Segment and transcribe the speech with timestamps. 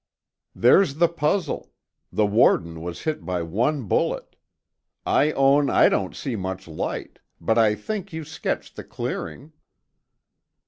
[0.55, 1.73] "There's the puzzle;
[2.11, 4.35] the warden was hit by one bullet.
[5.05, 9.53] I own I don't see much light; but I think you sketched the clearing."